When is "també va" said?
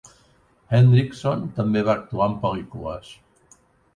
1.59-1.95